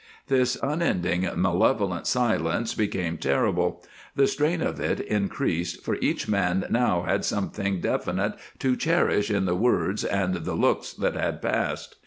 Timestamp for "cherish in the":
8.75-9.53